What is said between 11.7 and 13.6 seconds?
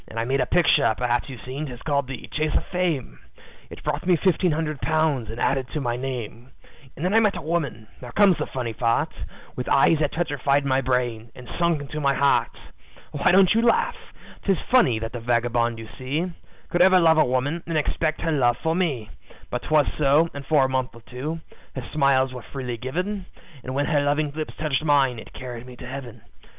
into my heart. "Why don't